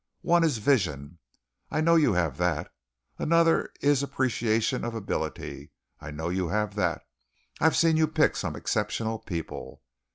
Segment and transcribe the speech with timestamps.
[0.23, 1.19] One is vision.
[1.69, 2.73] I know you have that.
[3.19, 5.69] Another is appreciation of ability.
[5.99, 7.03] I know you have that.
[7.59, 9.83] I have seen you pick some exceptional people.